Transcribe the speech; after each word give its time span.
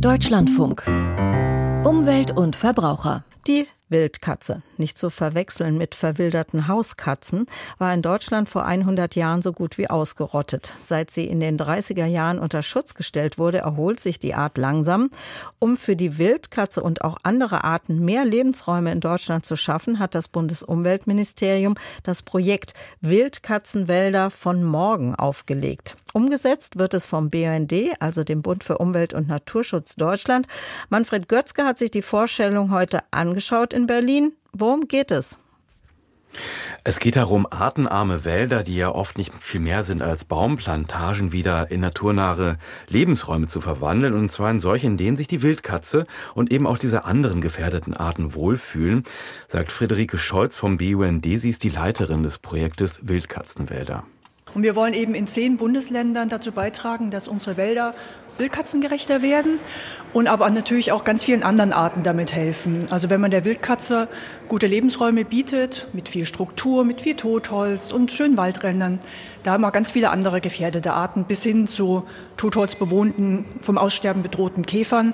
Deutschlandfunk. 0.00 0.82
Umwelt 1.84 2.30
und 2.30 2.54
Verbraucher. 2.54 3.24
Die 3.46 3.66
Wildkatze, 3.88 4.62
nicht 4.78 4.98
zu 4.98 5.10
verwechseln 5.10 5.78
mit 5.78 5.94
verwilderten 5.94 6.66
Hauskatzen, 6.66 7.46
war 7.78 7.94
in 7.94 8.02
Deutschland 8.02 8.48
vor 8.48 8.64
100 8.64 9.14
Jahren 9.14 9.42
so 9.42 9.52
gut 9.52 9.78
wie 9.78 9.88
ausgerottet. 9.88 10.72
Seit 10.76 11.10
sie 11.10 11.26
in 11.26 11.38
den 11.38 11.56
30er 11.56 12.06
Jahren 12.06 12.38
unter 12.38 12.62
Schutz 12.62 12.94
gestellt 12.94 13.38
wurde, 13.38 13.58
erholt 13.58 14.00
sich 14.00 14.18
die 14.18 14.34
Art 14.34 14.58
langsam. 14.58 15.10
Um 15.58 15.76
für 15.76 15.94
die 15.94 16.18
Wildkatze 16.18 16.82
und 16.82 17.02
auch 17.02 17.18
andere 17.22 17.62
Arten 17.62 18.04
mehr 18.04 18.24
Lebensräume 18.24 18.90
in 18.90 19.00
Deutschland 19.00 19.46
zu 19.46 19.54
schaffen, 19.54 19.98
hat 20.00 20.14
das 20.14 20.28
Bundesumweltministerium 20.28 21.76
das 22.02 22.22
Projekt 22.22 22.74
Wildkatzenwälder 23.00 24.30
von 24.30 24.64
morgen 24.64 25.14
aufgelegt. 25.14 25.96
Umgesetzt 26.16 26.78
wird 26.78 26.94
es 26.94 27.04
vom 27.04 27.28
BUND, 27.28 27.74
also 28.00 28.24
dem 28.24 28.40
Bund 28.40 28.64
für 28.64 28.78
Umwelt 28.78 29.12
und 29.12 29.28
Naturschutz 29.28 29.96
Deutschland. 29.96 30.46
Manfred 30.88 31.28
Götzke 31.28 31.64
hat 31.64 31.76
sich 31.76 31.90
die 31.90 32.00
Vorstellung 32.00 32.70
heute 32.70 33.00
angeschaut 33.10 33.74
in 33.76 33.86
Berlin. 33.86 34.32
Worum 34.52 34.88
geht 34.88 35.10
es? 35.10 35.38
Es 36.82 36.98
geht 36.98 37.16
darum, 37.16 37.46
artenarme 37.50 38.24
Wälder, 38.24 38.62
die 38.62 38.76
ja 38.76 38.90
oft 38.90 39.18
nicht 39.18 39.32
viel 39.40 39.60
mehr 39.60 39.84
sind 39.84 40.02
als 40.02 40.24
Baumplantagen, 40.24 41.32
wieder 41.32 41.70
in 41.70 41.80
naturnahe 41.80 42.58
Lebensräume 42.88 43.48
zu 43.48 43.60
verwandeln. 43.60 44.14
Und 44.14 44.30
zwar 44.32 44.50
in 44.50 44.60
solche, 44.60 44.86
in 44.86 44.96
denen 44.96 45.16
sich 45.16 45.28
die 45.28 45.42
Wildkatze 45.42 46.06
und 46.34 46.52
eben 46.52 46.66
auch 46.66 46.78
diese 46.78 47.04
anderen 47.04 47.40
gefährdeten 47.40 47.94
Arten 47.94 48.34
wohlfühlen, 48.34 49.04
sagt 49.48 49.72
Friederike 49.72 50.18
Scholz 50.18 50.56
vom 50.56 50.78
BUND. 50.78 51.24
Sie 51.24 51.50
ist 51.50 51.64
die 51.64 51.70
Leiterin 51.70 52.22
des 52.22 52.38
Projektes 52.38 53.00
Wildkatzenwälder. 53.02 54.04
Und 54.56 54.62
wir 54.62 54.74
wollen 54.74 54.94
eben 54.94 55.14
in 55.14 55.26
zehn 55.26 55.58
Bundesländern 55.58 56.30
dazu 56.30 56.50
beitragen, 56.50 57.10
dass 57.10 57.28
unsere 57.28 57.58
Wälder 57.58 57.94
wildkatzengerechter 58.38 59.20
werden 59.20 59.58
und 60.14 60.28
aber 60.28 60.48
natürlich 60.48 60.92
auch 60.92 61.04
ganz 61.04 61.24
vielen 61.24 61.42
anderen 61.42 61.74
Arten 61.74 62.02
damit 62.02 62.32
helfen. 62.32 62.86
Also 62.88 63.10
wenn 63.10 63.20
man 63.20 63.30
der 63.30 63.44
Wildkatze 63.44 64.08
gute 64.48 64.66
Lebensräume 64.66 65.26
bietet, 65.26 65.88
mit 65.92 66.08
viel 66.08 66.24
Struktur, 66.24 66.86
mit 66.86 67.02
viel 67.02 67.16
Totholz 67.16 67.92
und 67.92 68.10
schönen 68.12 68.38
Waldrändern, 68.38 68.98
da 69.42 69.52
haben 69.52 69.60
wir 69.60 69.70
ganz 69.72 69.90
viele 69.90 70.08
andere 70.08 70.40
gefährdete 70.40 70.94
Arten 70.94 71.24
bis 71.24 71.42
hin 71.42 71.68
zu 71.68 72.04
totholzbewohnten, 72.38 73.44
vom 73.60 73.76
Aussterben 73.76 74.22
bedrohten 74.22 74.64
Käfern. 74.64 75.12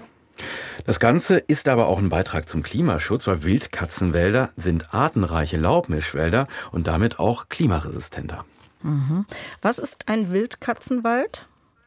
Das 0.86 1.00
Ganze 1.00 1.38
ist 1.38 1.66
aber 1.66 1.88
auch 1.88 1.98
ein 1.98 2.10
Beitrag 2.10 2.48
zum 2.48 2.62
Klimaschutz, 2.62 3.26
weil 3.26 3.42
Wildkatzenwälder 3.42 4.50
sind 4.56 4.94
artenreiche 4.94 5.56
Laubmischwälder 5.56 6.46
und 6.70 6.86
damit 6.86 7.18
auch 7.18 7.48
klimaresistenter. 7.48 8.44
Mhm. 8.82 9.26
Was 9.60 9.78
ist 9.78 10.08
ein 10.08 10.30
Wildkatzenwald? 10.30 11.46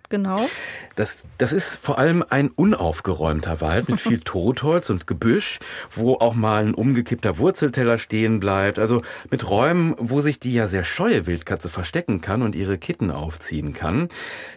Genau? 0.09 0.47
Das, 0.95 1.25
das 1.37 1.51
ist 1.51 1.77
vor 1.77 1.99
allem 1.99 2.23
ein 2.29 2.49
unaufgeräumter 2.49 3.59
Wald 3.61 3.89
mit 3.89 3.99
viel 3.99 4.19
Totholz 4.23 4.89
und 4.89 5.07
Gebüsch, 5.07 5.59
wo 5.91 6.15
auch 6.15 6.35
mal 6.35 6.65
ein 6.65 6.73
umgekippter 6.73 7.37
Wurzelteller 7.37 7.99
stehen 7.99 8.39
bleibt. 8.39 8.79
Also 8.79 9.01
mit 9.29 9.49
Räumen, 9.49 9.95
wo 9.97 10.21
sich 10.21 10.39
die 10.39 10.53
ja 10.53 10.67
sehr 10.67 10.83
scheue 10.83 11.27
Wildkatze 11.27 11.69
verstecken 11.69 12.21
kann 12.21 12.41
und 12.41 12.55
ihre 12.55 12.77
Kitten 12.77 13.11
aufziehen 13.11 13.73
kann. 13.73 14.09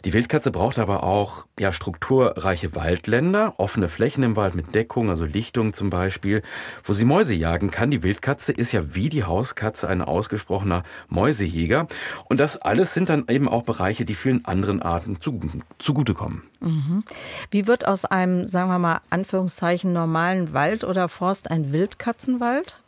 Die 0.04 0.12
Wildkatze 0.12 0.50
braucht 0.50 0.78
aber 0.78 1.02
auch 1.02 1.46
ja, 1.58 1.72
strukturreiche 1.72 2.74
Waldländer, 2.74 3.54
offene 3.58 3.88
Flächen 3.88 4.22
im 4.22 4.36
Wald 4.36 4.54
mit 4.54 4.74
Deckung, 4.74 5.10
also 5.10 5.24
Lichtung 5.24 5.72
zum 5.72 5.90
Beispiel, 5.90 6.42
wo 6.84 6.92
sie 6.92 7.04
Mäuse 7.04 7.34
jagen 7.34 7.70
kann. 7.70 7.90
Die 7.90 8.02
Wildkatze 8.02 8.52
ist 8.52 8.72
ja 8.72 8.94
wie 8.94 9.08
die 9.08 9.24
Hauskatze 9.24 9.88
ein 9.88 10.02
ausgesprochener 10.02 10.84
Mäusejäger. 11.08 11.88
Und 12.28 12.38
das 12.38 12.56
alles 12.56 12.94
sind 12.94 13.08
dann 13.08 13.24
eben 13.28 13.48
auch 13.48 13.62
Bereiche, 13.62 14.04
die 14.04 14.14
vielen 14.14 14.44
anderen 14.44 14.82
Arten 14.82 15.20
zu 15.20 15.37
zugutekommen. 15.78 16.42
Mhm. 16.60 17.04
Wie 17.50 17.66
wird 17.66 17.86
aus 17.86 18.04
einem, 18.04 18.46
sagen 18.46 18.70
wir 18.70 18.78
mal, 18.78 19.00
Anführungszeichen 19.10 19.92
normalen 19.92 20.52
Wald 20.52 20.84
oder 20.84 21.08
Forst 21.08 21.50
ein 21.50 21.72
Wildkatzenwald? 21.72 22.78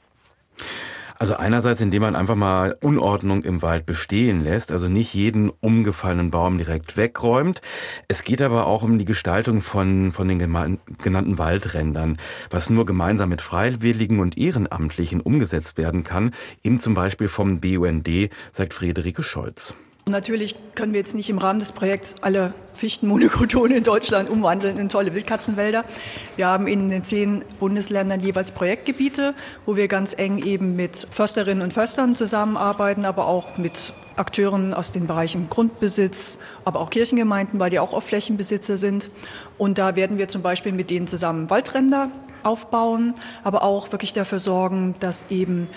Also 1.21 1.37
einerseits, 1.37 1.83
indem 1.83 2.01
man 2.01 2.17
einfach 2.17 2.35
mal 2.35 2.79
Unordnung 2.81 3.45
im 3.45 3.61
Wald 3.61 3.85
bestehen 3.85 4.43
lässt, 4.43 4.73
also 4.73 4.89
nicht 4.89 5.13
jeden 5.13 5.51
umgefallenen 5.51 6.31
Baum 6.31 6.57
direkt 6.57 6.97
wegräumt. 6.97 7.61
Es 8.09 8.25
geht 8.25 8.41
aber 8.41 8.67
auch 8.67 8.83
um 8.83 8.97
die 8.97 9.05
Gestaltung 9.05 9.61
von, 9.61 10.13
von 10.13 10.29
den 10.29 10.39
genannten 10.39 11.37
Waldrändern, 11.37 12.17
was 12.49 12.71
nur 12.71 12.87
gemeinsam 12.87 13.29
mit 13.29 13.43
Freiwilligen 13.43 14.19
und 14.19 14.39
Ehrenamtlichen 14.39 15.21
umgesetzt 15.21 15.77
werden 15.77 16.05
kann, 16.05 16.33
eben 16.63 16.81
zum 16.81 16.95
Beispiel 16.95 17.29
vom 17.29 17.61
BUND, 17.61 18.09
sagt 18.51 18.73
Friederike 18.73 19.23
Scholz. 19.23 19.75
Natürlich 20.11 20.57
können 20.75 20.93
wir 20.93 21.01
jetzt 21.01 21.15
nicht 21.15 21.31
im 21.31 21.39
Rahmen 21.39 21.61
des 21.61 21.73
Projekts 21.73 22.17
alle 22.21 22.53
Fichtenmonokotone 22.75 23.77
in 23.77 23.85
Deutschland 23.85 24.29
umwandeln 24.29 24.79
in 24.79 24.89
tolle 24.89 25.15
Wildkatzenwälder. 25.15 25.85
Wir 26.37 26.49
haben 26.49 26.67
in 26.67 26.89
den 26.89 27.05
zehn 27.05 27.45
Bundesländern 27.61 28.21
jeweils 28.21 28.51
Projektgebiete, 28.51 29.35
wo 29.67 29.77
wir 29.77 29.87
ganz 29.87 30.15
eng 30.19 30.39
eben 30.39 30.75
mit 30.77 31.07
Försterinnen 31.11 31.63
und 31.63 31.73
Förstern 31.73 32.17
zusammenarbeiten, 32.17 33.05
aber 33.05 33.27
auch 33.27 33.57
mit 33.57 33.93
Akteuren 34.17 34.75
aus 34.75 34.91
den 34.93 35.07
Bereichen 35.07 35.49
Grundbesitz, 35.49 36.39
aber 36.65 36.81
auch 36.81 36.91
Kirchengemeinden, 36.91 37.61
weil 37.61 37.71
die 37.71 37.79
auch 37.79 37.93
oft 37.93 38.09
Flächenbesitzer 38.09 38.77
sind. 38.77 39.11
Und 39.59 39.79
da 39.79 39.97
werden 39.97 40.19
wir 40.19 40.29
zum 40.29 40.43
Beispiel 40.43 40.73
mit 40.73 40.91
denen 40.91 41.07
zusammen 41.07 41.49
Waldränder 41.51 42.11
aufbauen, 42.43 43.15
aber 43.45 43.63
auch 43.63 43.93
wirklich 43.93 44.13
dafür 44.13 44.41
sorgen, 44.41 44.95
dass 45.01 45.27
eben 45.31 45.69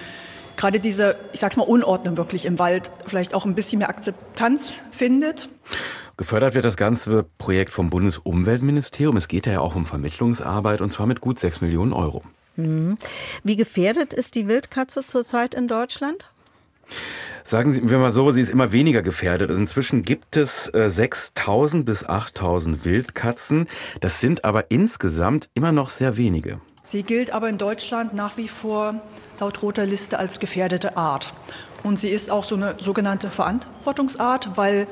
gerade 0.57 0.79
diese, 0.79 1.15
ich 1.33 1.39
sag's 1.39 1.57
mal, 1.57 1.63
Unordnung 1.63 2.17
wirklich 2.17 2.45
im 2.45 2.59
Wald 2.59 2.91
vielleicht 3.05 3.33
auch 3.33 3.45
ein 3.45 3.55
bisschen 3.55 3.79
mehr 3.79 3.89
Akzeptanz 3.89 4.83
findet. 4.91 5.49
Gefördert 6.17 6.53
wird 6.53 6.65
das 6.65 6.77
ganze 6.77 7.25
Projekt 7.37 7.73
vom 7.73 7.89
Bundesumweltministerium. 7.89 9.17
Es 9.17 9.27
geht 9.27 9.47
ja 9.47 9.59
auch 9.59 9.75
um 9.75 9.85
Vermittlungsarbeit 9.85 10.81
und 10.81 10.91
zwar 10.93 11.07
mit 11.07 11.21
gut 11.21 11.39
sechs 11.39 11.61
Millionen 11.61 11.93
Euro. 11.93 12.23
Mhm. 12.55 12.97
Wie 13.43 13.55
gefährdet 13.55 14.13
ist 14.13 14.35
die 14.35 14.47
Wildkatze 14.47 15.03
zurzeit 15.03 15.55
in 15.55 15.67
Deutschland? 15.67 16.31
Sagen 17.43 17.73
Sie 17.73 17.81
mir 17.81 17.97
mal 17.97 18.11
so, 18.11 18.31
sie 18.31 18.41
ist 18.41 18.49
immer 18.49 18.71
weniger 18.71 19.01
gefährdet. 19.01 19.49
Also 19.49 19.59
inzwischen 19.59 20.03
gibt 20.03 20.37
es 20.37 20.69
äh, 20.69 20.89
6.000 20.89 21.83
bis 21.83 22.05
8.000 22.05 22.85
Wildkatzen. 22.85 23.67
Das 23.99 24.21
sind 24.21 24.45
aber 24.45 24.71
insgesamt 24.71 25.49
immer 25.53 25.71
noch 25.71 25.89
sehr 25.89 26.15
wenige. 26.15 26.61
Sie 26.83 27.03
gilt 27.03 27.31
aber 27.31 27.47
in 27.47 27.57
Deutschland 27.57 28.13
nach 28.13 28.35
wie 28.37 28.47
vor 28.47 28.95
laut 29.39 29.61
roter 29.61 29.85
Liste 29.85 30.19
als 30.19 30.39
gefährdete 30.39 30.97
Art. 30.97 31.33
Und 31.83 31.99
sie 31.99 32.09
ist 32.09 32.29
auch 32.29 32.43
so 32.43 32.55
eine 32.55 32.75
sogenannte 32.79 33.29
Verantwortungsart, 33.29 34.57
weil 34.57 34.87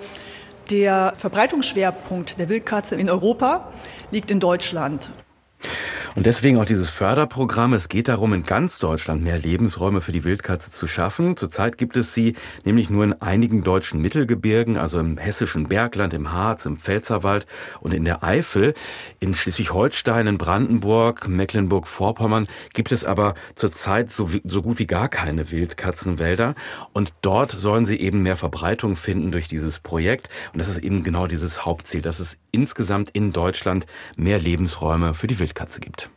der 0.69 1.13
Verbreitungsschwerpunkt 1.17 2.39
der 2.39 2.49
Wildkatze 2.49 2.95
in 2.95 3.09
Europa 3.09 3.71
liegt 4.09 4.31
in 4.31 4.39
Deutschland. 4.39 5.11
Und 6.13 6.25
deswegen 6.25 6.57
auch 6.57 6.65
dieses 6.65 6.89
Förderprogramm. 6.89 7.71
Es 7.71 7.87
geht 7.87 8.09
darum, 8.09 8.33
in 8.33 8.43
ganz 8.43 8.79
Deutschland 8.79 9.23
mehr 9.23 9.37
Lebensräume 9.37 10.01
für 10.01 10.11
die 10.11 10.25
Wildkatze 10.25 10.69
zu 10.69 10.85
schaffen. 10.85 11.37
Zurzeit 11.37 11.77
gibt 11.77 11.95
es 11.95 12.13
sie 12.13 12.35
nämlich 12.65 12.89
nur 12.89 13.05
in 13.05 13.21
einigen 13.21 13.63
deutschen 13.63 14.01
Mittelgebirgen, 14.01 14.77
also 14.77 14.99
im 14.99 15.17
hessischen 15.17 15.69
Bergland, 15.69 16.13
im 16.13 16.33
Harz, 16.33 16.65
im 16.65 16.77
Pfälzerwald 16.77 17.45
und 17.79 17.93
in 17.93 18.03
der 18.03 18.25
Eifel. 18.25 18.73
In 19.21 19.33
Schleswig-Holstein, 19.33 20.27
in 20.27 20.37
Brandenburg, 20.37 21.29
Mecklenburg-Vorpommern 21.29 22.47
gibt 22.73 22.91
es 22.91 23.05
aber 23.05 23.33
zurzeit 23.55 24.11
so, 24.11 24.29
so 24.43 24.61
gut 24.61 24.79
wie 24.79 24.87
gar 24.87 25.07
keine 25.07 25.49
Wildkatzenwälder. 25.49 26.55
Und 26.91 27.13
dort 27.21 27.51
sollen 27.51 27.85
sie 27.85 27.99
eben 28.01 28.21
mehr 28.21 28.35
Verbreitung 28.35 28.97
finden 28.97 29.31
durch 29.31 29.47
dieses 29.47 29.79
Projekt. 29.79 30.27
Und 30.51 30.59
das 30.59 30.67
ist 30.67 30.79
eben 30.79 31.03
genau 31.05 31.27
dieses 31.27 31.65
Hauptziel, 31.65 32.01
dass 32.01 32.19
es 32.19 32.37
insgesamt 32.51 33.11
in 33.11 33.31
Deutschland 33.31 33.85
mehr 34.17 34.39
Lebensräume 34.39 35.13
für 35.13 35.27
die 35.27 35.39
Wildkatze 35.39 35.79
gibt. 35.79 36.10